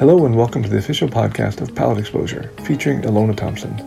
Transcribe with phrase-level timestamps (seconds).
[0.00, 3.78] Hello and welcome to the official podcast of Palate Exposure, featuring Ilona Thompson,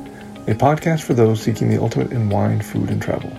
[0.48, 3.36] a podcast for those seeking the ultimate in wine, food, and travel.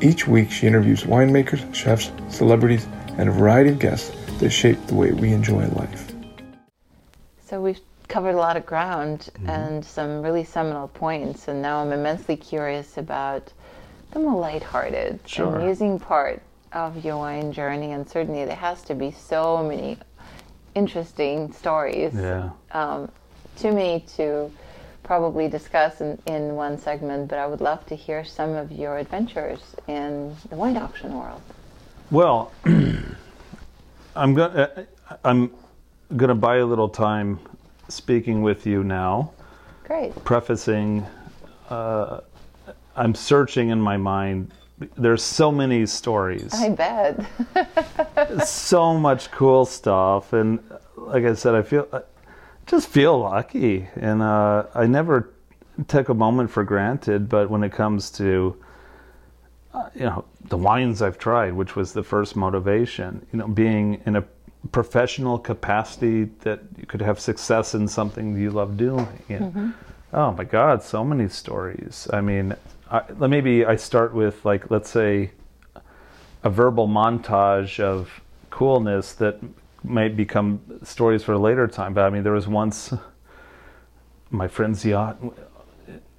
[0.00, 4.10] Each week, she interviews winemakers, chefs, celebrities, and a variety of guests
[4.40, 6.12] that shape the way we enjoy life.
[7.46, 7.78] So we've
[8.08, 9.48] covered a lot of ground mm-hmm.
[9.48, 13.52] and some really seminal points, and now I'm immensely curious about
[14.10, 15.54] the more lighthearted, Sure.
[15.54, 17.92] amusing part of your wine journey.
[17.92, 19.96] And certainly, there has to be so many
[20.74, 22.14] interesting stories.
[22.14, 22.50] Yeah.
[22.72, 23.10] Um,
[23.56, 24.50] too many to
[25.02, 28.98] probably discuss in, in one segment, but I would love to hear some of your
[28.98, 31.42] adventures in the wine auction world.
[32.10, 32.52] Well,
[34.16, 34.86] I'm gonna
[35.24, 35.50] I'm
[36.16, 37.38] gonna buy a little time
[37.88, 39.32] speaking with you now,
[39.84, 40.14] Great.
[40.24, 41.06] prefacing.
[41.68, 42.20] Uh,
[42.96, 44.52] I'm searching in my mind.
[44.96, 48.46] There's so many stories, I bet.
[48.46, 50.58] so much cool stuff, and
[50.96, 52.00] like I said, I feel I
[52.66, 55.30] just feel lucky, and uh, I never
[55.88, 57.28] take a moment for granted.
[57.28, 58.56] But when it comes to
[59.74, 64.00] uh, you know the wines I've tried, which was the first motivation, you know, being
[64.06, 64.24] in a
[64.72, 69.08] professional capacity that you could have success in something you love doing.
[69.28, 69.74] And,
[70.12, 72.08] Oh my God, so many stories.
[72.12, 72.56] I mean,
[72.90, 75.32] I, let- maybe I start with like let's say
[76.42, 79.38] a verbal montage of coolness that
[79.82, 81.94] might become stories for a later time.
[81.94, 82.92] But I mean, there was once
[84.30, 85.18] my friend's yacht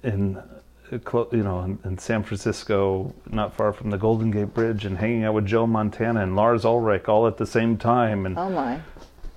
[0.02, 0.42] in,
[0.90, 1.00] you
[1.32, 5.34] know, in, in San Francisco, not far from the Golden Gate Bridge, and hanging out
[5.34, 8.26] with Joe Montana and Lars Ulrich all at the same time.
[8.26, 8.80] And oh my.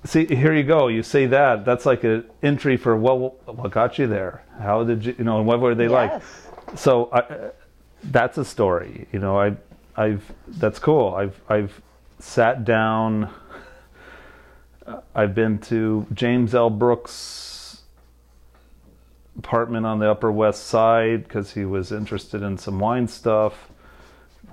[0.04, 0.88] see, here you go.
[0.88, 1.66] You say that.
[1.66, 4.44] That's like an entry for what what got you there.
[4.60, 6.22] How did you, you know, and what were they like?
[6.76, 7.52] So I,
[8.12, 9.56] that's a story you know i
[9.96, 11.14] i've that's cool.
[11.16, 11.82] I've i've
[12.20, 13.30] sat down
[15.14, 16.70] i've been to james l.
[16.70, 17.82] Brooks
[19.38, 23.70] apartment on the upper west side because he was interested in some wine stuff.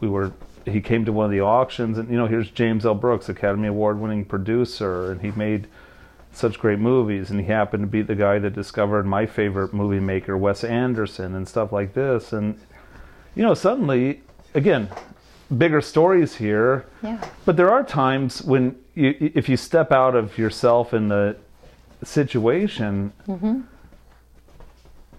[0.00, 0.32] We were
[0.64, 2.94] he came to one of the auctions and you know here's james l.
[2.94, 5.66] Brooks academy award winning producer and he made
[6.32, 10.00] such great movies and he happened to be the guy that discovered my favorite movie
[10.00, 12.59] maker wes anderson and stuff like this and
[13.34, 14.22] you know suddenly
[14.54, 14.88] again
[15.59, 17.22] bigger stories here Yeah.
[17.44, 21.37] but there are times when you if you step out of yourself in the
[22.03, 23.12] situation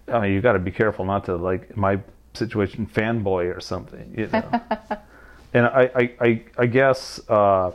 [0.08, 2.00] I mean, you got to be careful not to like my
[2.34, 4.44] situation fanboy or something, you know.
[5.54, 7.72] and I, I, I, I guess uh,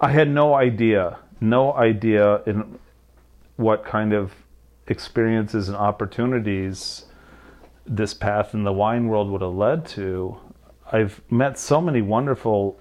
[0.00, 2.78] I had no idea, no idea in
[3.56, 4.32] what kind of
[4.86, 7.06] experiences and opportunities
[7.86, 10.38] this path in the wine world would have led to.
[10.92, 12.78] I've met so many wonderful,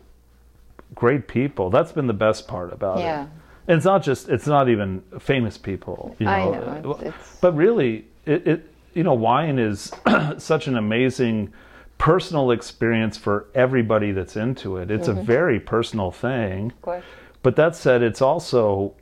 [0.94, 1.70] great people.
[1.70, 3.24] That's been the best part about Yeah.
[3.24, 3.30] it.
[3.68, 6.32] And it's not just it's not even famous people, you know.
[6.32, 6.46] I
[6.82, 9.92] know, it's- it's- But really, it, it you know, wine is
[10.38, 11.52] such an amazing
[11.98, 14.92] personal experience for everybody that's into it.
[14.92, 15.24] It's a mm-hmm.
[15.24, 16.72] very personal thing.
[16.72, 17.04] Of course.
[17.42, 18.96] But that said, it's also,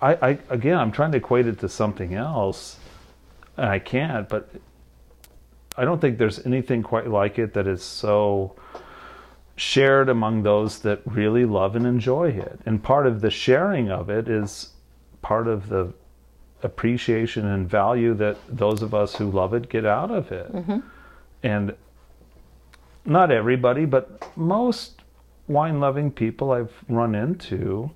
[0.00, 2.78] I, I again, I'm trying to equate it to something else,
[3.56, 4.28] and I can't.
[4.28, 4.48] But
[5.76, 8.56] I don't think there's anything quite like it that is so
[9.56, 12.60] shared among those that really love and enjoy it.
[12.66, 14.70] And part of the sharing of it is
[15.22, 15.92] part of the
[16.62, 20.52] appreciation and value that those of us who love it get out of it.
[20.52, 20.78] Mm-hmm.
[21.42, 21.74] And
[23.06, 25.02] not everybody, but most
[25.48, 27.90] wine loving people I've run into,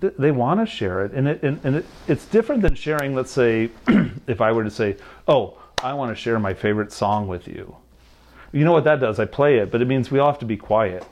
[0.00, 1.12] th- they want to share it.
[1.12, 3.70] And, it, and, and it, it's different than sharing, let's say,
[4.26, 4.96] if I were to say,
[5.26, 7.76] oh, I want to share my favorite song with you.
[8.52, 9.18] You know what that does?
[9.18, 11.04] I play it, but it means we all have to be quiet.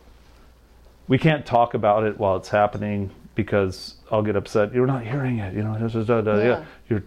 [1.06, 4.74] We can't talk about it while it's happening because I'll get upset.
[4.74, 5.78] You're not hearing it, you know.
[5.78, 6.44] da, da, da, Yeah.
[6.44, 6.64] yeah.
[6.90, 7.02] You're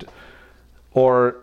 [0.94, 1.38] or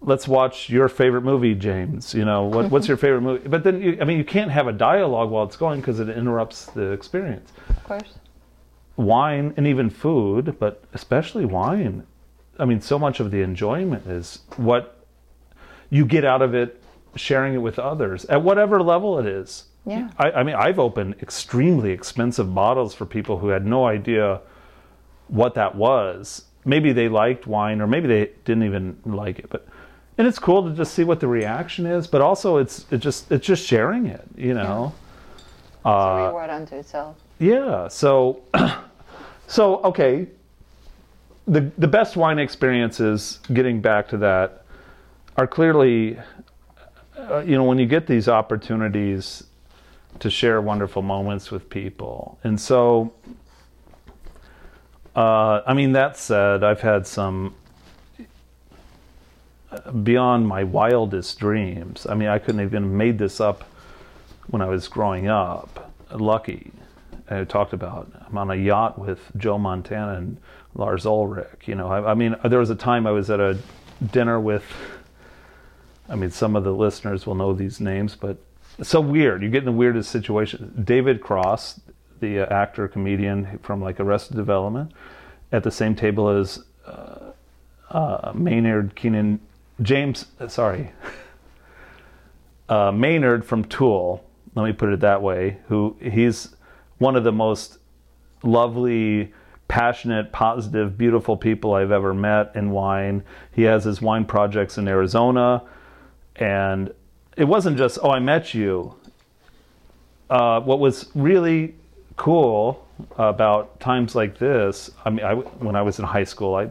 [0.00, 2.14] let's watch your favorite movie, James.
[2.14, 3.48] You know, what, what's your favorite movie?
[3.48, 6.08] But then, you, I mean, you can't have a dialogue while it's going because it
[6.08, 7.52] interrupts the experience.
[7.68, 8.18] Of course.
[8.96, 12.06] Wine and even food, but especially wine.
[12.58, 15.04] I mean, so much of the enjoyment is what
[15.90, 16.82] you get out of it,
[17.14, 19.64] sharing it with others at whatever level it is.
[19.86, 20.10] Yeah.
[20.18, 24.40] I, I mean, I've opened extremely expensive bottles for people who had no idea
[25.28, 26.44] what that was.
[26.64, 29.48] Maybe they liked wine, or maybe they didn't even like it.
[29.48, 29.66] But
[30.18, 32.06] and it's cool to just see what the reaction is.
[32.08, 34.92] But also, it's it just it's just sharing it, you know.
[35.76, 37.16] It's a reward unto itself.
[37.38, 37.88] Yeah.
[37.88, 38.42] So,
[39.46, 40.28] so okay.
[41.46, 44.64] The the best wine experiences, getting back to that,
[45.36, 46.18] are clearly,
[47.16, 49.44] uh, you know, when you get these opportunities
[50.20, 53.12] to share wonderful moments with people, and so
[55.16, 57.50] Uh, I mean, that said, I've had some uh,
[60.02, 62.06] beyond my wildest dreams.
[62.08, 63.64] I mean, I couldn't even have made this up
[64.48, 65.92] when I was growing up.
[66.10, 66.72] Lucky,
[67.28, 68.10] I talked about.
[68.26, 70.38] I'm on a yacht with Joe Montana and
[70.74, 71.66] Lars Ulrich.
[71.66, 73.58] You know, I, I mean, there was a time I was at a
[74.12, 74.64] dinner with.
[76.08, 78.38] I mean, some of the listeners will know these names, but
[78.78, 79.42] it's so weird.
[79.42, 80.82] You get in the weirdest situation.
[80.82, 81.80] David Cross,
[82.20, 84.90] the uh, actor comedian from like Arrested Development,
[85.52, 87.32] at the same table as uh,
[87.90, 89.40] uh, Maynard Keenan
[89.80, 90.26] James.
[90.48, 90.92] Sorry,
[92.68, 94.24] uh, Maynard from Tool.
[94.54, 95.58] Let me put it that way.
[95.68, 96.54] Who he's
[96.98, 97.78] one of the most
[98.42, 99.32] lovely,
[99.68, 103.22] passionate, positive, beautiful people I've ever met in wine.
[103.52, 105.62] He has his wine projects in Arizona,
[106.36, 106.92] and
[107.36, 108.94] it wasn't just oh I met you.
[110.28, 111.74] Uh, what was really
[112.16, 112.86] cool
[113.16, 116.70] about times like this, I mean, I, when I was in high school, I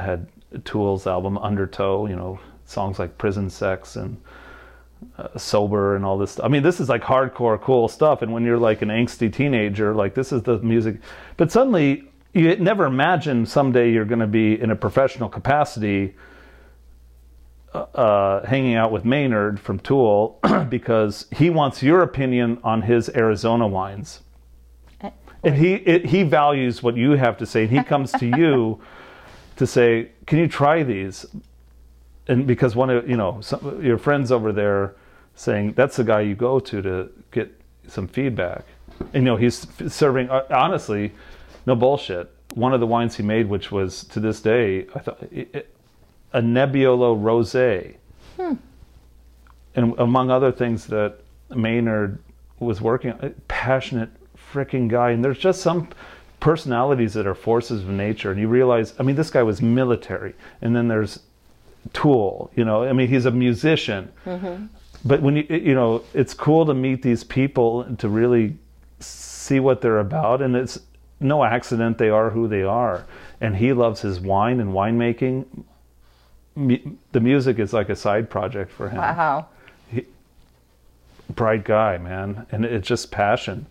[0.00, 0.28] had
[0.64, 4.20] Tool's album Undertow, you know, songs like Prison Sex and
[5.18, 6.32] uh, Sober and all this.
[6.32, 6.44] Stuff.
[6.44, 8.22] I mean, this is like hardcore, cool stuff.
[8.22, 11.00] And when you're like an angsty teenager, like this is the music.
[11.36, 16.14] But suddenly, you never imagine someday you're going to be in a professional capacity
[17.72, 20.38] uh, hanging out with Maynard from Tool
[20.68, 24.20] because he wants your opinion on his Arizona wines.
[25.42, 28.80] And he it, he values what you have to say, and he comes to you
[29.60, 31.26] to say, "Can you try these?"
[32.28, 34.94] And because one of you know some, your friends over there
[35.34, 37.48] saying that's the guy you go to to get
[37.86, 38.64] some feedback.
[39.12, 41.12] And, you know he's serving uh, honestly,
[41.66, 42.32] no bullshit.
[42.54, 45.74] One of the wines he made, which was to this day, I thought it, it,
[46.32, 47.96] a Nebbiolo Rosé,
[49.74, 51.20] and among other things that
[51.50, 52.18] Maynard
[52.58, 54.08] was working on, passionate
[54.52, 55.10] freaking guy.
[55.10, 55.90] And there's just some
[56.40, 60.34] personalities that are forces of nature, and you realize, I mean, this guy was military,
[60.60, 61.20] and then there's
[61.92, 64.12] Tool, you know, I mean, he's a musician.
[64.26, 64.66] Mm-hmm.
[65.04, 68.56] But when you, you know, it's cool to meet these people and to really
[68.98, 70.78] see what they're about, and it's
[71.20, 73.06] no accident they are who they are.
[73.40, 75.46] And he loves his wine and winemaking.
[76.56, 79.46] The music is like a side project for him Wow.
[81.34, 83.66] bright guy, man, and it's just passion.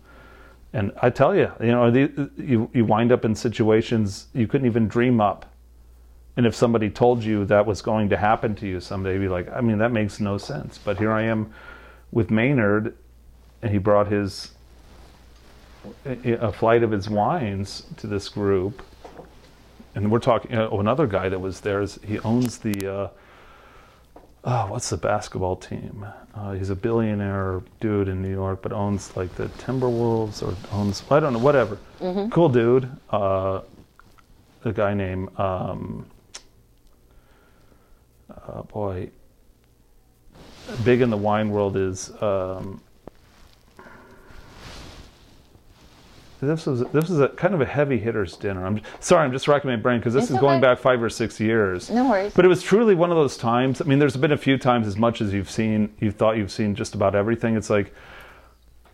[0.72, 4.66] And I tell you, you know, the, you you wind up in situations you couldn't
[4.66, 5.46] even dream up.
[6.36, 9.28] And if somebody told you that was going to happen to you someday, you'd be
[9.28, 10.78] like, I mean, that makes no sense.
[10.78, 11.52] But here I am
[12.12, 12.96] with Maynard,
[13.62, 14.52] and he brought his
[16.04, 18.82] a flight of his wines to this group.
[19.94, 20.54] And we're talking.
[20.54, 22.92] Oh, another guy that was there is he owns the.
[22.92, 23.08] Uh,
[24.44, 26.06] oh, what's the basketball team?
[26.34, 31.02] Uh, he's a billionaire dude in New York, but owns like the Timberwolves or owns
[31.10, 31.78] I don't know, whatever.
[32.30, 32.90] Cool dude.
[33.10, 33.60] Uh,
[34.64, 36.06] a guy named um,
[38.30, 39.10] uh, boy,
[40.84, 42.10] big in the wine world is.
[42.22, 42.80] Um,
[46.46, 48.64] this was this was a kind of a heavy hitters dinner.
[48.64, 51.10] I'm sorry, I'm just racking my brain because this It's is going back five or
[51.10, 51.90] six years.
[51.90, 52.32] No worries.
[52.32, 53.80] But it was truly one of those times.
[53.80, 56.52] I mean, there's been a few times as much as you've seen, you thought you've
[56.52, 57.56] seen just about everything.
[57.56, 57.94] It's like,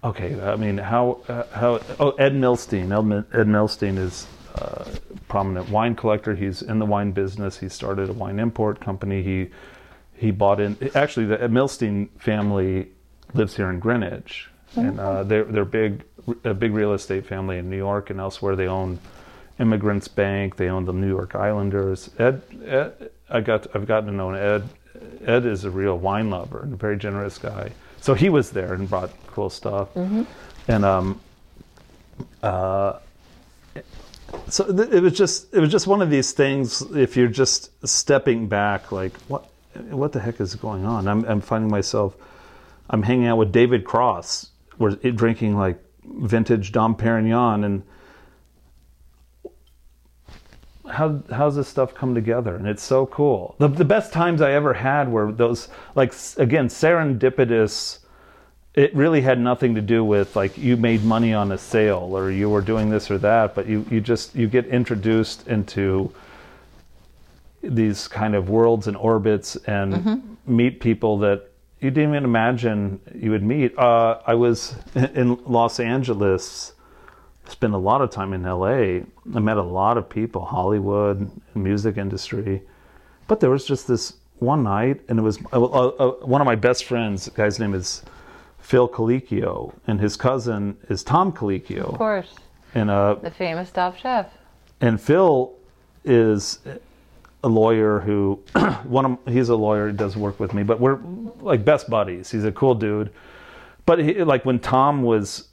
[0.03, 1.81] okay, I mean, how uh, how?
[2.01, 2.91] Oh, Ed Milstein.
[2.93, 4.89] Ed, Ed Milstein is a
[5.29, 6.35] prominent wine collector.
[6.35, 7.59] He's in the wine business.
[7.59, 9.23] He started a wine import company.
[9.23, 9.51] He
[10.15, 10.77] he bought in.
[10.95, 12.89] Actually, the Milstein family
[13.35, 16.05] lives here in Greenwich, and uh, they're they're big
[16.45, 18.57] a big real estate family in New York and elsewhere.
[18.57, 18.99] They own
[19.59, 20.57] Emigrants Bank.
[20.57, 22.11] They own the New York Islanders.
[22.19, 24.69] Ed, Ed I got I've gotten to know Ed.
[25.27, 27.71] Ed is a real wine lover and a very generous guy.
[28.01, 29.89] So he was there and brought cool stuff.
[30.69, 31.21] And um,
[32.43, 32.99] uh,
[34.49, 36.83] so th- it was just it was just one of these things.
[36.95, 39.49] If you're just stepping back, like what
[39.91, 41.09] what the heck is going on?
[41.09, 42.17] I'm I'm finding myself.
[42.89, 44.51] I'm hanging out with David Cross.
[44.79, 47.83] We're drinking like vintage Dom Perignon and
[50.89, 52.55] how how's this stuff come together?
[52.55, 53.57] And it's so cool.
[53.59, 57.99] The, the best times i ever had were those like again serendipitous
[58.75, 62.31] it really had nothing to do with like you made money on a sale or
[62.31, 66.13] you were doing this or that but you you just you get introduced into
[67.63, 70.57] these kind of worlds and orbits and mm-hmm.
[70.57, 71.46] meet people that
[71.81, 76.73] you didn't even imagine you would meet uh, i was in los angeles
[77.49, 79.05] spent a lot of time in LA.
[79.35, 82.63] I met a lot of people, Hollywood, music industry.
[83.29, 86.47] But there was just this one night, and it was uh, uh, uh, one of
[86.47, 87.25] my best friends.
[87.25, 88.03] The guy's name is
[88.59, 91.93] Phil Colicchio, and his cousin is Tom Colicchio.
[91.93, 92.35] Of course.
[92.75, 94.27] And uh, The famous Top Chef.
[94.81, 95.55] and Phil
[96.05, 96.59] is
[97.43, 98.41] a lawyer who
[98.85, 100.99] one of he's a lawyer he does work with me but we're
[101.41, 102.31] like best buddies.
[102.31, 103.11] He's a cool dude.
[103.85, 105.49] But he, like when tom was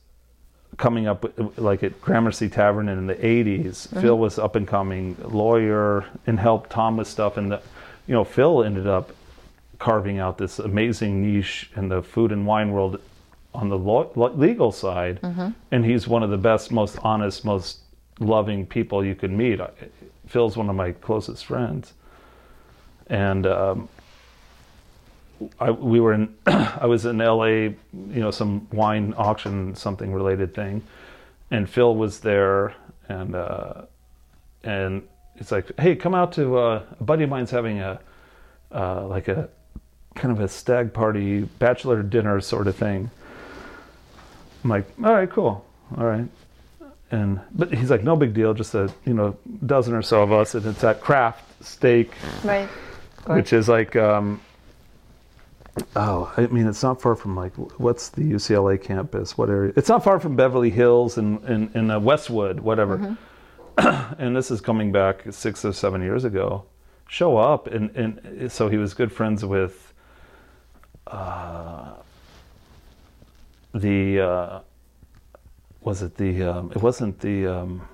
[0.77, 1.25] coming up
[1.57, 4.01] like at gramercy tavern in the 80s mm-hmm.
[4.01, 7.37] phil was up and coming lawyer and helped tom with stuff.
[7.37, 7.61] And the,
[8.07, 9.11] you know phil ended up
[9.79, 12.99] carving out this amazing niche in the food and wine world
[13.53, 15.21] on the law, legal side.
[15.21, 15.49] Mm-hmm.
[15.71, 17.79] And he's one of the best most honest most
[18.19, 19.59] loving people you could meet
[20.33, 21.93] phil's one of my closest friends.
[23.05, 23.87] And um,
[25.59, 30.55] I, we were in i was in la you know some wine auction something related
[30.55, 30.81] thing.
[31.51, 32.73] And phil was there
[33.07, 33.83] and uh,
[34.63, 37.99] and it's like hey come out to uh, a buddy of mine's having a
[38.71, 39.49] uh, like a
[40.15, 43.11] kind of a stag party bachelor dinner sort of thing.
[44.63, 45.63] I'm like all right cool.
[45.95, 46.27] All right
[47.13, 50.31] and but he's like no big deal just a you know dozen or so of
[50.31, 52.11] us and it's at craft steak.
[52.43, 52.67] Right.
[53.27, 54.41] which is like um
[55.95, 59.37] oh i mean it's not far from like what's the ucla campus?
[59.37, 59.73] What area?
[59.75, 63.17] It's not far from beverly hills and in, in, uh, westwood whatever.
[64.19, 66.65] And this is coming back six or seven years ago.
[67.07, 69.93] Show up and and so he was good friends with
[71.07, 71.93] uh
[73.73, 74.59] the uh
[75.85, 77.87] was it the um, it wasn't the um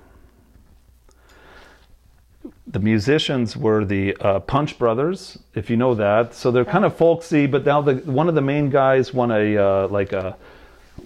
[2.66, 6.34] the musicians were the uh, Punch Brothers, if you know that.
[6.34, 9.56] So they're kind of folksy, but now the one of the main guys won a
[9.56, 10.36] uh, like a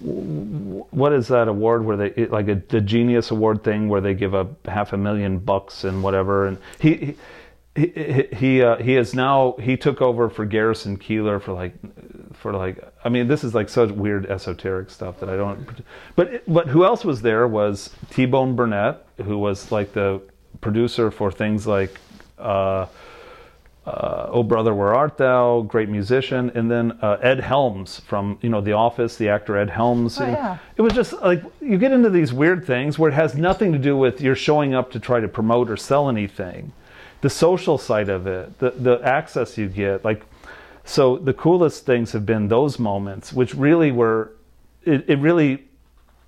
[0.01, 4.33] what is that award where they like a the Genius Award thing where they give
[4.33, 6.47] a half a million bucks and whatever.
[6.47, 7.15] And he he
[7.75, 11.73] he he, uh, he is now he took over for Garrison Keillor for like
[12.33, 15.67] for like I mean this is like such weird esoteric stuff that I don't.
[16.15, 20.21] But but who else was there was T Bone Burnett who was like the
[20.61, 21.99] producer for things like.
[22.37, 22.87] Uh,
[23.85, 28.49] uh, "Oh Brother, Where Art Thou?" Great musician, and then uh, Ed Helms from you
[28.49, 30.19] know The Office, the actor Ed Helms.
[30.19, 30.57] Oh, yeah.
[30.75, 33.77] It was just like you get into these weird things where it has nothing to
[33.77, 36.73] do with you're showing up to try to promote or sell anything.
[37.21, 40.23] The social side of it, the the access you get, like
[40.85, 44.31] so the coolest things have been those moments, which really were,
[44.83, 45.65] it, it really,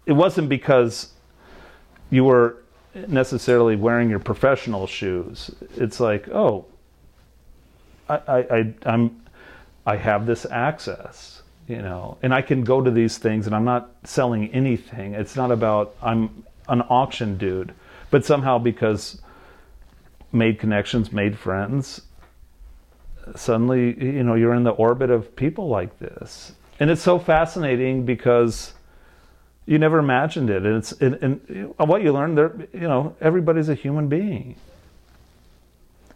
[0.07, 1.13] it wasn't because
[2.09, 2.57] you were
[3.07, 5.51] necessarily wearing your professional shoes.
[5.75, 6.65] It's like, oh,
[8.09, 9.21] I, I, I I'm
[9.85, 13.65] I have this access, you know, and I can go to these things and I'm
[13.65, 15.13] not selling anything.
[15.13, 17.73] It's not about I'm an auction dude,
[18.09, 19.21] but somehow because
[20.37, 22.01] made connections, made friends,
[23.35, 28.05] suddenly you know you're in the orbit of people like this, and it's so fascinating
[28.05, 28.73] because
[29.65, 33.67] you never imagined it, and it's and, and what you learn there, you know, everybody's
[33.69, 34.55] a human being.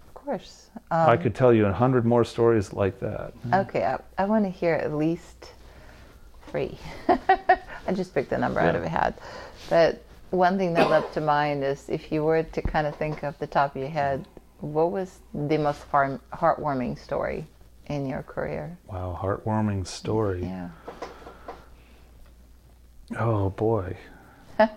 [0.07, 0.69] Of course.
[0.89, 3.33] I Um, could tell you a hundred more stories like that.
[3.53, 5.51] Okay, I, I want to hear at least
[6.47, 6.77] three.
[7.09, 8.79] I just picked the number out Yeah.
[8.79, 9.19] of a hat.
[9.69, 13.23] But one thing that leapt to mind is if you were to kind of think
[13.23, 14.27] of the top of your head,
[14.59, 17.45] what was the most heart, heartwarming story
[17.87, 18.77] in your career?
[18.87, 20.43] Wow, heartwarming story.
[20.43, 20.69] Yeah.
[23.17, 23.97] Oh boy.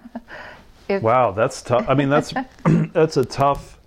[0.87, 1.87] If- wow, that's tough.
[1.89, 2.35] I mean, that's
[2.93, 3.79] that's a tough.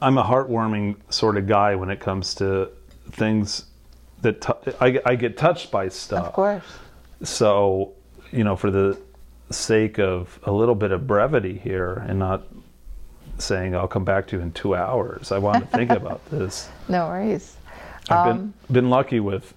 [0.00, 2.70] I'm a heartwarming sort of guy when it comes to
[3.10, 3.64] things
[4.22, 6.26] that tou- I, I get touched by stuff.
[6.26, 6.62] Of course.
[7.24, 7.94] So,
[8.30, 8.96] you know, for the
[9.50, 12.42] sake of a little bit of brevity here and not
[13.38, 16.68] saying I'll come back to you in two hours, I want to think about this.
[16.88, 17.56] No worries.
[18.10, 19.54] I've Um, been been lucky with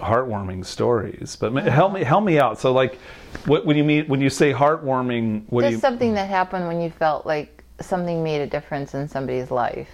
[0.00, 2.58] heartwarming stories, but help me help me out.
[2.58, 2.98] So, like,
[3.46, 5.80] what when you mean when you say heartwarming, what do Just you?
[5.80, 9.88] something that happened when you felt like something made a difference in somebody's life.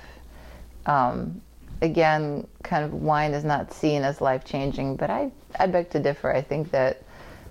[0.87, 1.41] Um,
[1.83, 5.99] again, kind of wine is not seen as life changing, but I, I beg to
[6.01, 6.35] differ.
[6.35, 7.03] I think that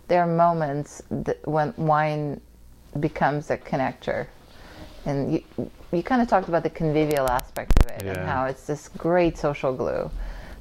[0.10, 2.42] there are moments that when wine
[3.00, 4.28] becomes a connector.
[5.06, 8.68] And you, you kind of talked about the convivial aspect of it and how it's
[8.68, 10.12] this great social glue.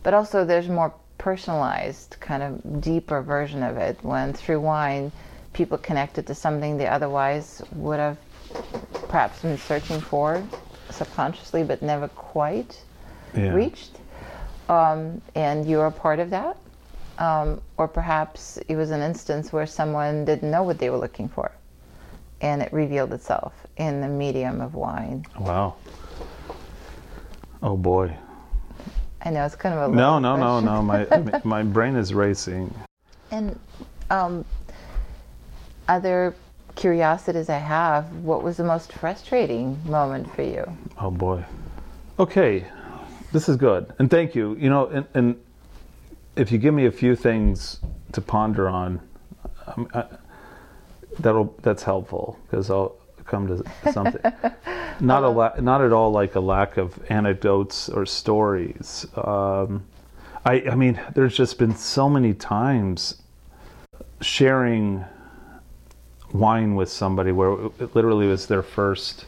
[0.04, 5.10] But also, there's more personalized, kind of deeper version of it when through wine,
[5.54, 8.18] people connected to something they otherwise would have
[9.08, 10.46] perhaps been searching for
[10.90, 12.80] subconsciously but never quite
[13.34, 13.52] Yeah.
[13.52, 13.98] reached.
[14.68, 16.56] Um, and you're a part of that.
[17.18, 21.28] Um, or perhaps it was an instance where someone didn't know what they were looking
[21.28, 21.50] for
[22.40, 25.26] and it revealed itself in the medium of wine.
[25.38, 25.76] Wow.
[27.62, 28.16] Oh boy.
[29.22, 30.82] I know it's kind of a No, no, no, no.
[30.82, 32.72] My my brain is racing.
[33.30, 33.58] And
[34.10, 34.44] um,
[35.88, 36.34] are there
[36.76, 40.64] curiosities I have, what was the most frustrating moment for you?
[41.00, 41.44] Oh boy.
[42.20, 42.64] Okay,
[43.32, 44.56] this is good, and thank you.
[44.56, 45.40] You know, and, and
[46.38, 47.80] if you give me a few things
[48.12, 49.00] to ponder on,
[49.66, 50.04] um, I,
[51.18, 54.20] that'll that's helpful because I'll come to something.
[55.00, 59.06] not a la- not at all like a lack of anecdotes or stories.
[59.16, 59.84] Um,
[60.44, 63.20] I I mean, there's just been so many times
[64.20, 65.04] sharing
[66.32, 69.26] wine with somebody where it literally was their first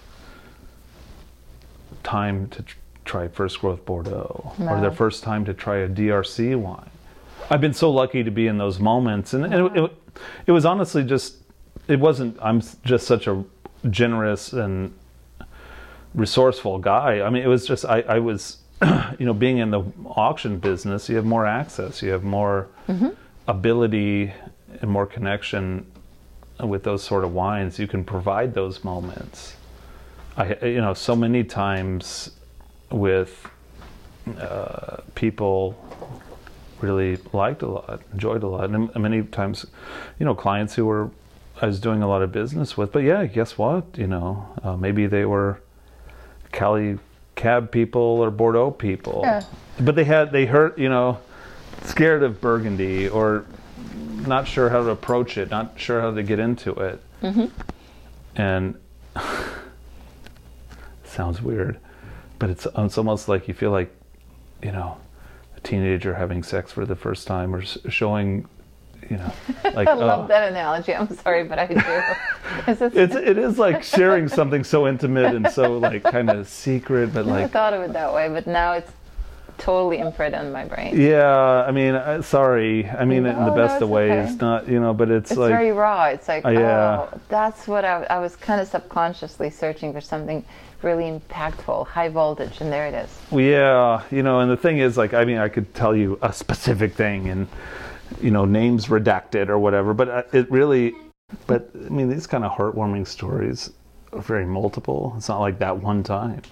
[2.03, 6.57] time to tr- try first growth Bordeaux or their first time to try a DRC
[6.57, 6.91] wine.
[7.51, 9.93] I've been so lucky to be in those moments, and, and it, it,
[10.47, 11.37] it was honestly just
[11.89, 12.39] it wasn't.
[12.41, 13.45] I'm just such a
[13.91, 14.95] generous and
[16.15, 17.21] resourceful guy.
[17.21, 18.59] I mean, it was just I, I was,
[19.19, 22.69] you know, being in the auction business, you have more access, you have more
[23.49, 24.33] ability
[24.81, 25.91] and more connection
[26.63, 27.79] with those sort of wines.
[27.79, 29.57] You can provide those moments.
[30.37, 32.31] I, you know, so many times
[32.91, 33.49] with
[34.39, 35.77] uh, people
[36.83, 39.67] really liked a lot, enjoyed a lot, and many times,
[40.19, 41.11] you know, clients who were
[41.63, 42.93] I was doing a lot of business with.
[42.93, 43.85] But yeah, guess what?
[43.97, 45.61] You know, uh, maybe they were
[46.53, 46.99] Cali
[47.35, 49.43] cab people or Bordeaux people, Yeah.
[49.79, 51.19] but they had they hurt, you know,
[51.85, 53.45] scared of Burgundy or
[54.27, 57.47] not sure how to approach it, not sure how to get into it, mm-hmm.
[58.37, 58.75] and
[61.05, 61.79] sounds weird,
[62.39, 63.95] but it's it's almost like you feel like,
[64.63, 64.99] you know,
[65.63, 68.49] a teenager having sex for the first time or showing,
[69.09, 69.33] you know,
[69.75, 70.29] like I love oh.
[70.29, 70.95] that analogy.
[70.95, 71.75] I'm sorry, but I do.
[72.65, 76.49] 'Cause it's, It's it is like sharing something so intimate and so like kind of
[76.49, 78.93] secret, but like I never thought of it that way, but now it's
[79.61, 80.99] totally imprinted on my brain.
[80.99, 81.65] yeah.
[81.67, 82.89] I mean, uh, sorry.
[82.89, 84.29] I mean it in the best no, of ways.
[84.29, 84.37] okay.
[84.41, 86.07] Not you know, but it's, like It's like very raw.
[86.07, 87.07] It's like, Uh, yeah.
[87.13, 90.45] oh, that's what I, I was kind of subconsciously searching for something
[90.83, 93.19] really impactful, high voltage, and there it is.
[93.31, 96.33] Yeah, you know, and the thing is, like, I mean, I could tell you a
[96.33, 97.47] specific thing, and
[98.21, 100.95] you know, names redacted or whatever, but uh, it really,
[101.47, 103.71] but I mean, these kind of heartwarming stories
[104.13, 105.13] are very multiple.
[105.17, 106.43] It's not like that one time.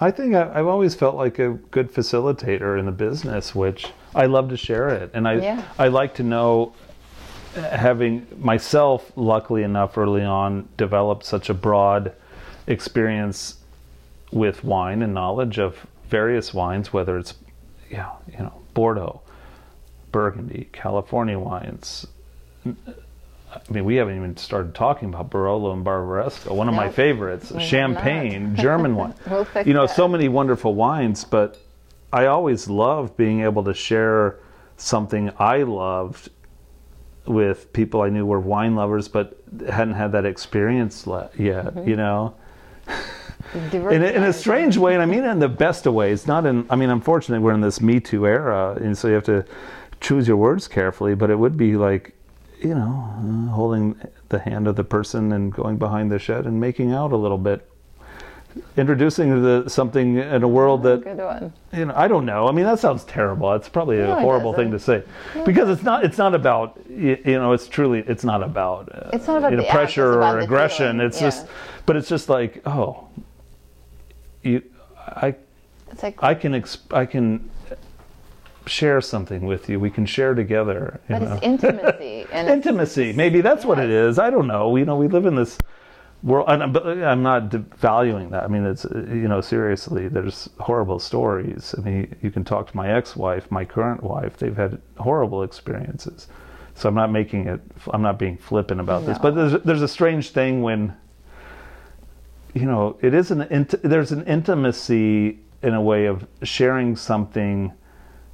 [0.00, 4.26] I think I, I've always felt like a good facilitator in the business, which I
[4.26, 5.62] love to share it, and I Yeah.
[5.78, 6.74] I like to know.
[7.56, 12.12] uh, Having myself, luckily enough, early on, developed such a broad
[12.66, 13.56] experience
[14.30, 17.34] with wine and knowledge of various wines, whether it's
[17.90, 19.22] yeah, you know, Bordeaux,
[20.12, 22.06] Burgundy, California wines.
[23.68, 27.52] I mean, we haven't even started talking about Barolo and Barbaresco, one of my favorites,
[27.60, 29.14] Champagne, German wine.
[29.30, 29.96] We'll you know, that.
[29.96, 31.58] so many wonderful wines, but
[32.12, 34.38] I always loved being able to share
[34.76, 36.30] something I loved
[37.26, 41.66] with people I knew were wine lovers, but hadn't had that experience le- yet.
[41.66, 41.88] Mm-hmm.
[41.88, 42.34] You know,
[43.54, 46.26] in a, in a strange way, and I mean in the best of ways.
[46.26, 46.66] Not in.
[46.70, 49.44] I mean, unfortunately, we're in this Me Too era, and so you have to
[50.00, 51.14] choose your words carefully.
[51.14, 52.14] But it would be like,
[52.60, 53.96] you know, uh, holding
[54.28, 57.38] the hand of the person and going behind the shed and making out a little
[57.38, 57.68] bit,
[58.76, 61.52] introducing the something in a world that Good one.
[61.72, 62.48] you know, I don't know.
[62.48, 63.52] I mean, that sounds terrible.
[63.52, 65.02] It's probably No, a horrible thing to say,
[65.44, 66.04] because it's not.
[66.04, 66.78] It's not about.
[66.88, 68.00] y- You know, it's truly.
[68.06, 68.88] It's not about.
[68.92, 71.00] Uh, It's not about you know, the act, it's pressure about or aggression.
[71.00, 71.26] It's yeah.
[71.28, 71.46] just.
[71.84, 73.08] But it's just like, oh,
[74.42, 74.62] you,
[75.06, 75.34] I,
[75.92, 76.52] It's like, I can.
[76.52, 77.50] Exp- I can
[78.66, 79.78] share something with you.
[79.80, 81.00] We can share together.
[81.08, 81.34] But know?
[81.34, 82.26] it's intimacy.
[82.32, 83.12] And it's- intimacy.
[83.12, 84.18] Maybe that's what it is.
[84.18, 84.76] I don't know.
[84.76, 85.58] You know, we live in this
[86.22, 88.44] world, and I'm, but I'm not devaluing that.
[88.44, 91.74] I mean, it's uh, you know, seriously, there's horrible stories.
[91.78, 94.36] I mean, you can talk to my ex-wife, my current wife.
[94.36, 96.28] They've had horrible experiences.
[96.74, 97.60] So I'm not making it.
[97.92, 99.18] I'm not being flippant about this.
[99.18, 100.94] But there's there's a strange thing when.
[102.54, 107.70] You know, it is an int- there's an intimacy in a way of sharing something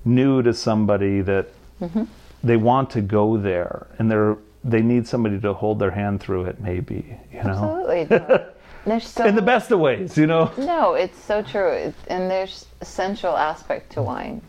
[0.05, 1.47] new to somebody that
[1.81, 2.05] Mm-hmm.
[2.45, 6.45] they want to go there and they're they need somebody to hold their hand through
[6.45, 8.39] it maybe you know Absolutely.
[8.87, 11.71] There's so in the best of ways you know No, it's so true.
[11.71, 14.43] It, and there's a central aspect to wine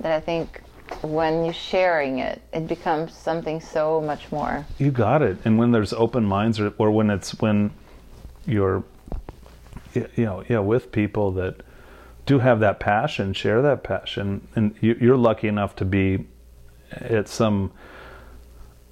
[0.00, 0.60] that I think
[1.02, 4.64] when you're sharing it, it becomes something so much more.
[4.78, 7.72] you got it and when there's open minds or, or when it's when
[8.46, 8.84] you're
[9.94, 11.56] you know yeah with people that
[12.26, 16.26] do have that passion share that passion and you, you're lucky enough to be
[16.90, 17.72] at some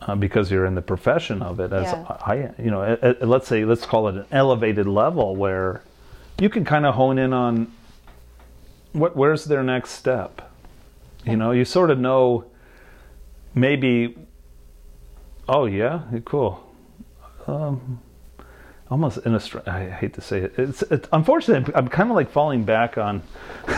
[0.02, 2.16] uh, because you're in the profession of it as Yeah.
[2.20, 5.82] I you know let's say let's call it an elevated level where
[6.38, 7.72] you can kind of hone in on
[8.92, 10.52] what where's their next step
[11.24, 12.44] you know you sort of know
[13.54, 14.16] maybe
[15.48, 16.60] oh yeah cool
[17.46, 18.00] um,
[18.90, 19.40] almost in a.
[19.40, 20.54] str- I hate to say it.
[20.58, 21.70] It's, it's unfortunate.
[21.74, 23.22] I'm kind of like falling back on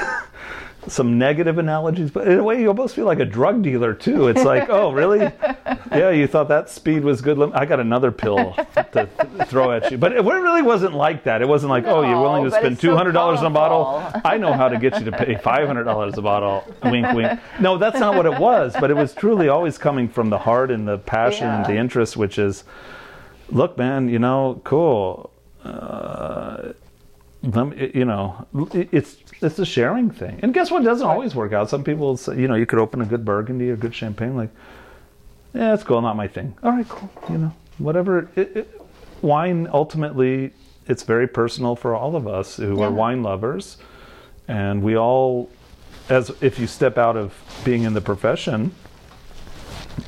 [0.89, 4.29] some negative analogies, but in a way, you almost feel like a drug dealer too.
[4.29, 5.21] It's like, oh, really?
[5.91, 7.41] Yeah, you thought that speed was good.
[7.53, 11.43] I got another pill to th- throw at you, but it really wasn't like that.
[11.43, 14.03] It wasn't like, oh, you're willing to spend two hundred dollars on a bottle.
[14.25, 16.65] I know how to get you to pay five hundred dollars a bottle.
[16.85, 17.41] Wink, wink.
[17.61, 18.75] No, that's not what it was.
[18.79, 22.17] But it was truly always coming from the heart and the passion and the interest,
[22.17, 22.65] which is,
[23.51, 25.31] look, man, you know, cool.
[25.65, 26.73] Uh,
[27.43, 30.39] let me- you know, it's it's a sharing thing.
[30.43, 30.83] And guess what?
[30.83, 31.69] It doesn't always work out.
[31.69, 34.51] Some people, say, you know, you could open a good Burgundy or good champagne, like,
[35.55, 36.55] yeah, it's cool, not my thing.
[36.63, 37.11] All right, cool.
[37.31, 38.29] You know, whatever.
[38.37, 38.81] It, it,
[39.23, 40.53] wine ultimately,
[40.87, 43.77] it's very personal for all of us who are wine lovers,
[44.49, 45.51] and we all,
[46.09, 48.75] as if you step out of being in the profession.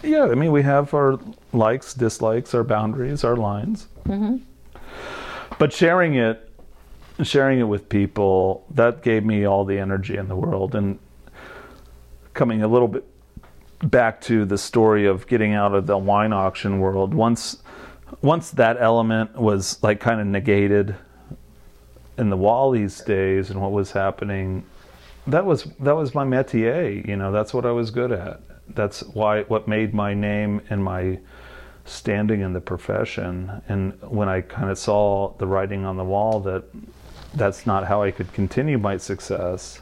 [0.03, 1.18] Yeah, I mean, we have our
[1.53, 3.88] likes, dislikes, our boundaries, our lines.
[4.07, 4.37] Mm-hmm.
[5.59, 6.44] But sharing it
[7.24, 10.74] sharing it with people that gave me all the energy in the world.
[10.74, 11.01] And
[12.33, 13.05] coming a little bit
[13.83, 17.62] back to the story of getting out of the wine auction world once
[18.22, 20.96] once that element was like kind of negated
[22.16, 24.64] in the Wally's days and what was happening
[25.29, 28.40] that was that was my métier you know that's what I was good at
[28.74, 31.18] that's why what made my name and my
[31.85, 36.40] standing in the profession and when I kind of saw the writing on the wall
[36.40, 36.64] that
[37.35, 39.81] that's not how I could continue my success,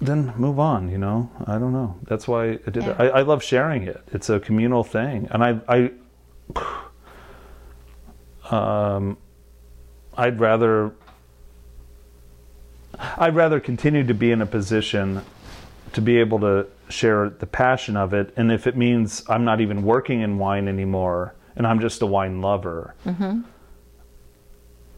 [0.00, 0.90] then move on.
[0.90, 1.96] You know, I don't know.
[2.04, 2.96] That's why I did it.
[2.98, 4.02] I, I love sharing it.
[4.12, 5.92] It's a communal thing, and I, I,
[8.96, 9.16] um,
[10.16, 10.92] I'd rather,
[12.98, 15.22] I'd rather continue to be in a position
[15.92, 19.60] to be able to share the passion of it, and if it means I'm not
[19.60, 22.94] even working in wine anymore, and I'm just a wine lover,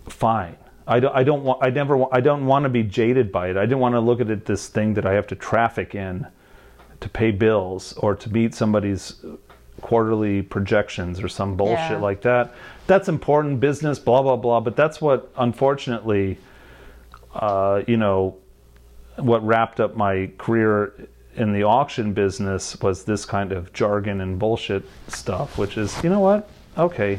[0.08, 0.56] fine.
[0.86, 3.48] I don't, I don't want, I never, wa- I don't want to be jaded by
[3.50, 3.56] it.
[3.56, 6.26] I didn't want to look at it this thing that I have to traffic in
[7.00, 9.14] to pay bills or to meet somebody's
[9.80, 11.98] quarterly projections or some bullshit Yeah.
[11.98, 12.52] like that.
[12.86, 14.60] That's important business, blah, blah, blah.
[14.60, 16.38] But that's what, unfortunately,
[17.34, 18.36] uh, you know,
[19.16, 20.92] what wrapped up my career
[21.34, 26.10] in the auction business was this kind of jargon and bullshit stuff, which is, you
[26.10, 26.48] know what?
[26.76, 27.18] Okay.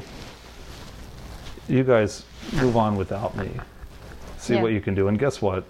[1.67, 3.49] You guys move on without me.
[4.37, 4.61] See Yeah.
[4.61, 5.07] what you can do.
[5.07, 5.63] And guess what?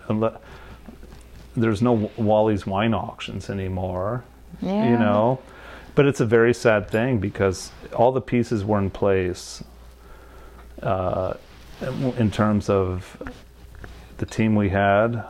[1.56, 4.24] There's no Wally's wine auctions anymore,
[4.62, 4.90] Yeah.
[4.90, 5.40] you know?
[5.96, 9.64] But it's a very sad thing because all the pieces were in place
[10.82, 11.36] uh,
[12.18, 13.22] in terms of
[14.18, 15.24] the team we had,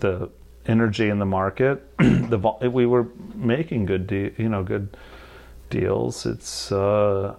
[0.00, 0.30] the
[0.66, 2.38] energy in the market, the
[2.70, 4.96] we were making good, de- you know, good
[5.70, 6.26] deals.
[6.26, 7.36] It's uh,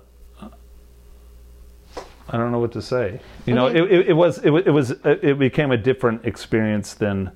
[2.32, 3.20] I don't know what to say.
[3.46, 7.32] You know, it, it, it was it, it was it became a different experience than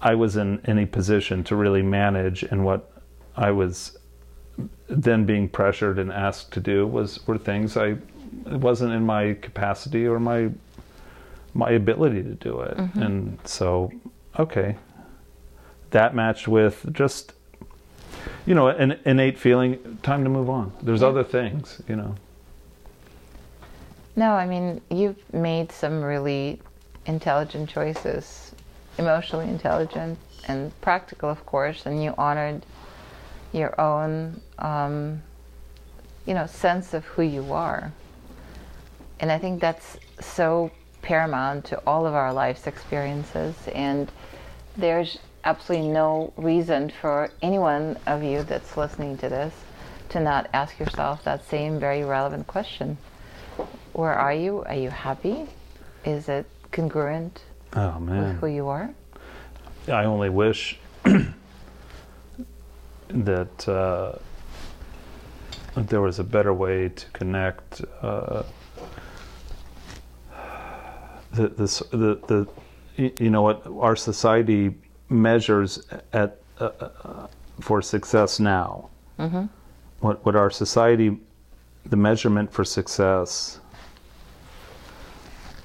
[0.00, 2.90] I was in any position to really manage, and what
[3.36, 3.98] I was
[4.88, 7.96] then being pressured and asked to do was were things I
[8.46, 10.50] it wasn't in my capacity or my
[11.54, 13.90] my ability to do it, and so
[14.38, 14.76] okay,
[15.90, 17.32] that matched with just
[18.46, 20.72] you know an innate feeling time to move on.
[20.82, 21.08] There's Yeah.
[21.08, 22.14] other things, you know.
[24.16, 26.60] No, I mean, you've made some really
[27.06, 28.52] intelligent choices,
[28.98, 32.64] emotionally intelligent and practical, of course, and you honored
[33.52, 35.22] your own, um,
[36.26, 37.92] you know, sense of who you are.
[39.20, 40.70] And I think that's so
[41.02, 43.54] paramount to all of our life's experiences.
[43.74, 44.10] And
[44.78, 49.52] there's absolutely no reason for any one of you that's listening to this
[50.10, 52.96] to not ask yourself that same very relevant question.
[53.92, 54.62] Where are you?
[54.64, 55.46] Are you happy?
[56.04, 57.42] Is it congruent
[57.74, 58.90] Oh with who you are?
[59.88, 60.78] I only wish
[63.08, 64.18] that uh,
[65.76, 68.44] there was a better way to connect uh,
[71.32, 72.46] the, this, the the
[72.98, 74.74] you know what our society
[75.08, 77.26] measures at uh, uh,
[77.60, 78.88] for success now.
[80.00, 81.18] What what our society
[81.86, 83.60] the measurement for success.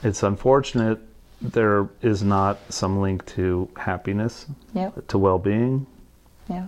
[0.04, 1.00] It's unfortunate
[1.41, 5.08] there is not some link to happiness, Yep.
[5.08, 5.86] to well-being,
[6.50, 6.67] Yeah.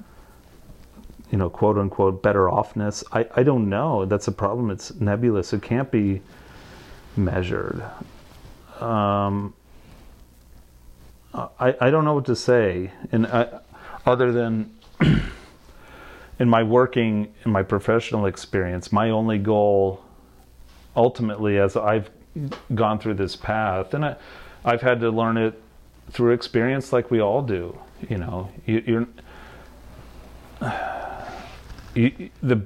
[1.32, 3.04] you know, quote unquote better offness.
[3.14, 4.06] I, I don't know.
[4.06, 4.70] That's a problem.
[4.72, 5.54] It's nebulous.
[5.54, 6.22] It can't be
[7.16, 7.84] measured.
[8.82, 9.54] Um,
[11.36, 12.92] I, I don't know what to say.
[13.12, 13.60] And I,
[14.06, 14.74] other than
[16.40, 20.04] in my working, in my professional experience, my only goal
[20.96, 22.10] ultimately as I've
[22.74, 24.16] gone through this path, and I,
[24.64, 25.62] I've had to learn it
[26.12, 27.78] through experience, like we all do.
[28.10, 29.08] You know, you, you're
[31.96, 32.62] you, the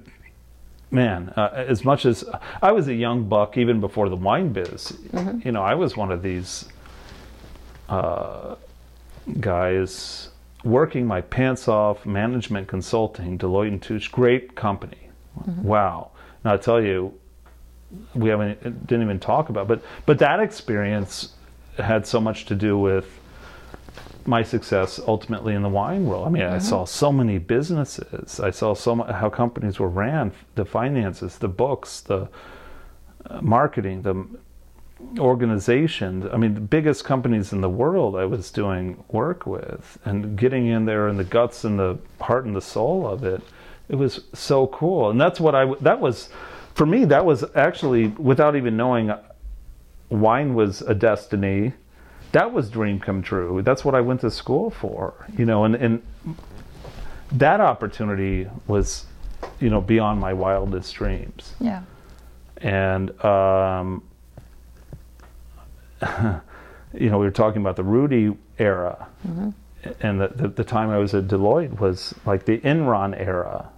[0.92, 1.34] man.
[1.36, 2.24] Uh, as much as
[2.62, 4.98] I was a young buck, even before the wine biz,
[5.44, 6.68] you know, I was one of these
[7.90, 8.56] uh,
[9.40, 10.30] guys
[10.64, 15.10] working my pants off, management consulting, Deloitte and Touche, great company.
[15.64, 16.12] Wow.
[16.44, 17.14] Now I tell you,
[18.14, 21.34] we haven't didn't even talk about, but but that experience
[21.78, 23.20] had so much to do with
[24.26, 26.28] my success ultimately in the wine world.
[26.28, 28.40] I mean, I saw so many businesses.
[28.40, 32.30] I saw so mu how companies were ran, the finances, the books, the
[33.26, 34.28] uh, marketing, the
[35.18, 36.26] organizations.
[36.32, 40.68] I mean, the biggest companies in the world I was doing work with and getting
[40.68, 43.42] in there in the guts and the heart and the soul of it.
[43.88, 45.10] It was so cool.
[45.10, 46.30] And that's what I, that was,
[46.76, 49.12] for me, that was actually, without even knowing
[50.10, 51.74] wine was a destiny,
[52.32, 53.62] that was dream come true.
[53.64, 56.04] That's what I went to school for, you know, and, and
[57.32, 59.06] that opportunity was,
[59.60, 61.82] you know, beyond my wildest dreams Yeah.
[62.58, 64.04] and um,
[66.94, 69.08] you know we were talking about the Rudy era,
[70.02, 73.70] and the, the the time I was at Deloitte was like the Enron era,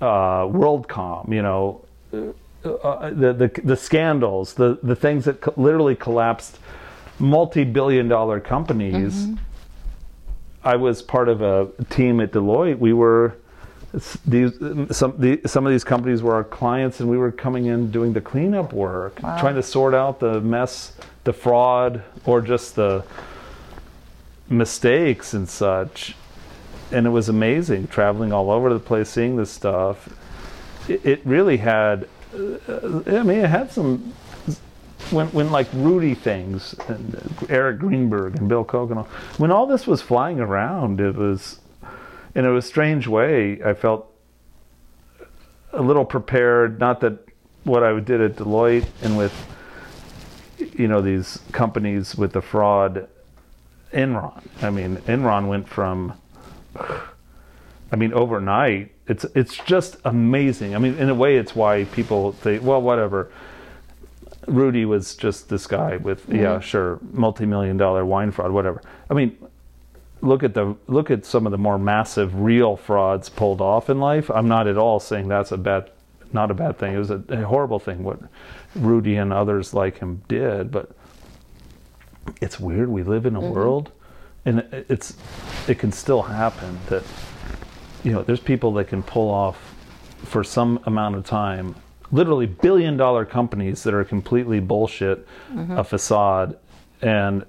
[0.00, 5.54] uh, WorldCom, you know, uh, uh, the the the scandals, the the things that co-
[5.56, 6.58] literally collapsed
[7.18, 9.28] multi-billion-dollar companies.
[10.64, 12.78] I was part of a team at Deloitte.
[12.78, 13.36] We were
[14.26, 14.52] these
[14.96, 18.12] some the, some of these companies were our clients, and we were coming in doing
[18.14, 19.38] the cleanup work, Wow.
[19.38, 23.04] trying to sort out the mess, the fraud, or just the
[24.48, 26.14] mistakes and such.
[26.90, 30.08] And it was amazing traveling all over the place, seeing this stuff.
[30.88, 32.08] It, it really had.
[32.34, 34.12] Uh, I mean, it had some
[35.10, 39.06] when when like Rudy things and uh, Eric Greenberg and Bill Kogan,
[39.38, 41.58] when all this was flying around, it was
[42.34, 43.62] in a strange way.
[43.62, 44.12] I felt
[45.72, 46.78] a little prepared.
[46.78, 47.18] Not that
[47.64, 49.32] what I did at Deloitte and with
[50.76, 53.08] you know these companies with the fraud,
[53.92, 54.42] Enron.
[54.62, 56.14] I mean, Enron went from.
[56.76, 60.74] I mean, overnight, it's it's just amazing.
[60.74, 63.30] I mean, in a way, it's why people think, well, whatever.
[64.48, 66.60] Rudy was just this guy with yeah, mm-hmm.
[66.62, 68.82] sure, multi-million dollar wine fraud, whatever.
[69.08, 69.36] I mean,
[70.22, 74.00] look at the look at some of the more massive real frauds pulled off in
[74.00, 74.30] life.
[74.30, 75.90] I'm not at all saying that's a bad,
[76.32, 76.94] not a bad thing.
[76.94, 78.20] It was a, a horrible thing what
[78.74, 80.90] Rudy and others like him did, but
[82.40, 82.88] it's weird.
[82.88, 83.50] We live in a mm-hmm.
[83.50, 83.90] world,
[84.44, 85.16] and it- it's
[85.68, 87.04] it can still happen that
[88.04, 89.74] you know there's people that can pull off
[90.24, 91.74] for some amount of time
[92.12, 95.76] literally billion dollar companies that are completely bullshit mm-hmm.
[95.76, 96.56] a facade
[97.00, 97.44] and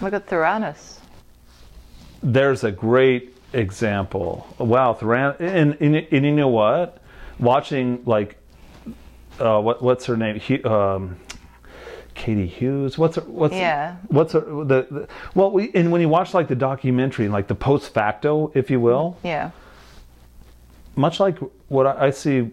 [0.00, 0.98] Look at Theranos.
[2.22, 6.98] there's a great example wow Thuran- and, and, and you know what
[7.38, 8.36] watching like
[9.40, 11.16] uh, what what's her name Hu- um,
[12.14, 13.96] Katie Hughes what's her, what's Yeah.
[14.08, 17.54] what's her, the, the well we and when you watch like the documentary like the
[17.54, 19.50] post facto if you will Yeah.
[20.94, 22.50] much like what I I see,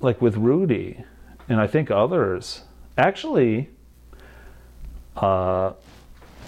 [0.00, 1.02] like with Rudy,
[1.48, 2.62] and I think others,
[2.96, 3.68] actually,
[5.16, 5.72] uh,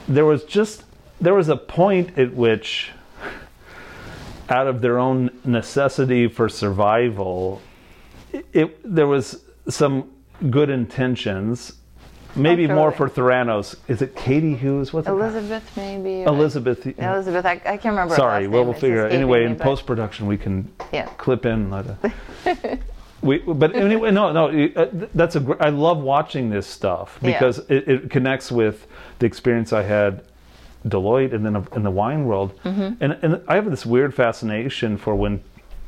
[0.08, 0.84] there was just
[1.20, 2.90] there was a point at which,
[4.48, 7.60] out of their own necessity for survival,
[8.32, 10.10] it, it there was some
[10.50, 11.74] good intentions.
[12.34, 13.76] Maybe Oh, more for Theranos.
[13.88, 14.90] Is it Katie Hughes?
[14.90, 15.10] What's it?
[15.10, 16.22] Elizabeth, maybe.
[16.22, 16.86] Elizabeth.
[16.98, 18.14] Elizabeth, I, I can't remember.
[18.16, 19.08] Sorry, well we'll figure it.
[19.08, 21.06] escaping Anyway, me, in post production we can Yeah.
[21.18, 22.78] clip in like a,
[23.22, 27.32] we but anyway no no uh, that's a gr- I love watching this stuff Yeah.
[27.32, 28.86] because it, it connects with
[29.20, 30.22] the experience I had
[30.86, 33.02] Deloitte and then in the wine world Mm-hmm.
[33.02, 35.40] and and I have this weird fascination for when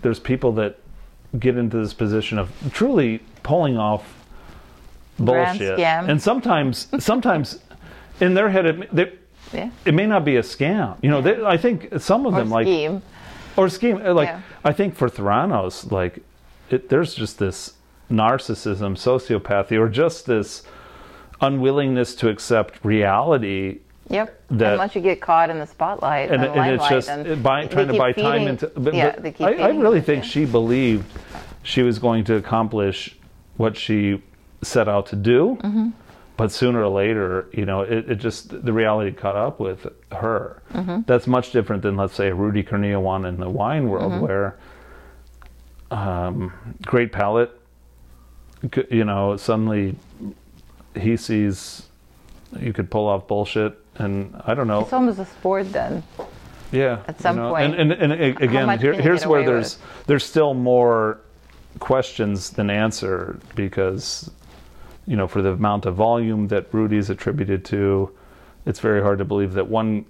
[0.03, 0.79] there's people that
[1.39, 4.03] get into this position of truly pulling off
[5.23, 6.09] Grand bullshit scam.
[6.09, 7.59] and sometimes sometimes
[8.21, 9.13] in their head it, they,
[9.53, 9.71] Yeah.
[9.85, 12.51] it may not be a scam you know they, I think some of Or them
[12.51, 13.03] like scheme.
[13.57, 14.41] or scheme uh, like Yeah.
[14.65, 16.19] i think for theranos like
[16.71, 17.75] it, there's just this
[18.11, 20.63] narcissism sociopathy or just this
[21.41, 24.43] unwillingness to accept reality Yep.
[24.51, 27.67] that- once you get caught in the spotlight and, and, and it's just and buy,
[27.67, 31.07] trying to buy time into but, yeah, but I, I really think she believed
[31.63, 33.17] she was going to accomplish
[33.57, 34.23] what she
[34.61, 35.89] set out to do Mm-hmm.
[36.37, 40.63] but sooner or later you know it, it just the reality caught up with her
[40.75, 41.01] Mm-hmm.
[41.07, 44.21] that's much different than let's say Rudy Kurniawan in the wine world Mm-hmm.
[44.23, 44.59] where
[45.95, 46.53] um,
[46.83, 47.51] great palate
[48.91, 49.97] you know, suddenly
[50.95, 51.83] he sees
[52.59, 54.81] you could pull off bullshit, and I don't know.
[54.81, 56.03] It's almost a sport then.
[56.73, 57.75] Yeah, at some you know, point.
[57.75, 61.21] And, and, and again, here, here's where there's there's still more
[61.81, 64.31] questions than answer because
[65.07, 68.11] you know for the amount of volume that Rudy's attributed to,
[68.67, 70.07] it's very hard to believe that one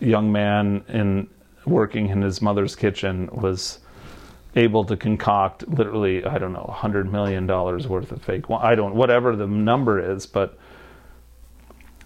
[0.00, 1.28] young man in
[1.66, 3.80] working in his mother's kitchen was
[4.56, 8.60] able to concoct literally I don't know 100 million dollars worth of fake wine.
[8.64, 10.58] I don't whatever the number is, but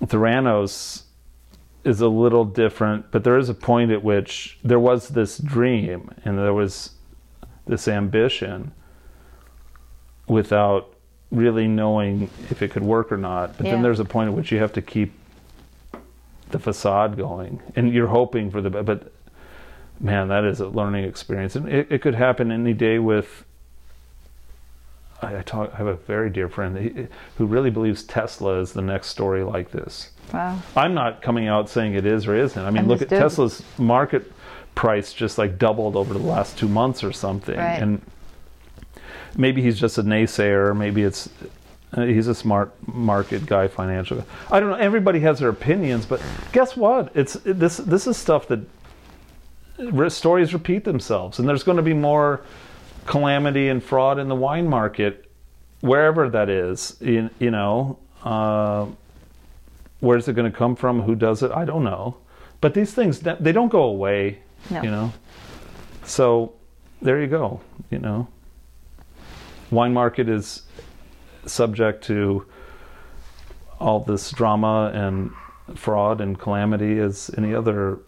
[0.02, 1.04] Theranos
[1.84, 6.10] is a little different, but there is a point at which there was this dream
[6.24, 6.90] and there was
[7.66, 8.72] this ambition
[10.26, 10.94] without
[11.30, 13.56] really knowing if it could work or not.
[13.56, 13.72] But Yeah.
[13.72, 15.12] then there's a point at which you have to keep
[16.50, 19.12] the facade going and you're hoping for the but
[20.00, 23.44] man that is a learning experience and it, it could happen any day with
[25.22, 27.06] I, I talk I have a very dear friend he-
[27.38, 30.58] who really believes Tesla is the next story like this Wow.
[30.76, 32.62] I'm not coming out saying it is or isn't.
[32.62, 34.30] I mean, look at Tesla's market
[34.74, 37.56] price just like doubled over the last two months or something.
[37.56, 37.80] Right.
[37.80, 38.00] And
[39.36, 40.76] maybe he's just a naysayer.
[40.76, 41.28] Maybe it's
[41.92, 44.18] uh, he's a smart market guy, financial.
[44.18, 44.24] guy.
[44.50, 44.76] I don't know.
[44.76, 46.20] Everybody has their opinions, but
[46.52, 47.12] guess what?
[47.14, 47.76] It's it, this.
[47.76, 48.60] This is stuff that
[50.08, 52.42] stories repeat themselves, and there's going to be more
[53.06, 55.30] calamity and fraud in the wine market,
[55.80, 56.96] wherever that is.
[57.00, 57.98] You, you know.
[58.22, 58.86] Uh,
[60.00, 62.14] where's it going to come from who does it i don't know
[62.60, 64.38] but these things they don't go away
[64.70, 64.82] No.
[64.82, 65.12] you know
[66.04, 66.52] so
[67.00, 67.60] there you go
[67.90, 68.28] you know
[69.70, 70.62] wine market is
[71.46, 72.44] subject to
[73.80, 75.30] all this drama and
[75.78, 77.98] fraud and calamity as any other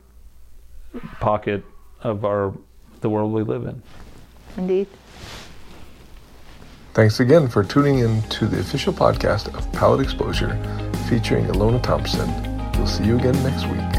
[1.20, 1.64] pocket
[2.02, 2.52] of our
[3.00, 3.82] the world we live in
[4.56, 4.88] Indeed.
[6.94, 10.56] Thanks again for tuning in to the official podcast of Palate Exposure
[11.08, 12.26] featuring Ilona Thompson.
[12.72, 13.95] We'll see you again next week.